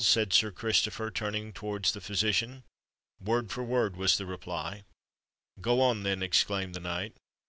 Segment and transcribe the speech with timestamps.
[0.03, 2.63] said Sir Christopher, turning towards the physician.
[3.23, 4.83] "Word for word," was the reply.
[5.61, 7.13] "Go on, then," exclaimed the knight.